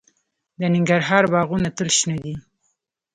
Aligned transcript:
د 0.59 0.61
ننګرهار 0.73 1.23
باغونه 1.33 1.69
تل 1.77 1.89
شنه 1.97 2.17
دي. 2.23 2.35